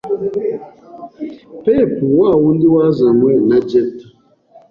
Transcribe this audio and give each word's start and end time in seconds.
Pepu 1.63 2.05
wa 2.19 2.31
wundi 2.41 2.67
wazanywe 2.75 3.31
na 3.47 3.57
Jetha 3.69 4.07